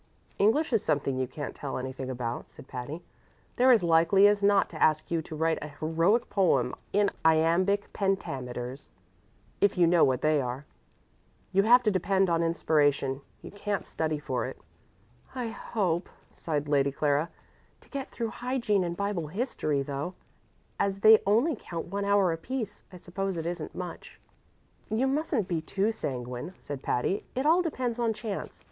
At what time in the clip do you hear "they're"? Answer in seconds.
3.55-3.69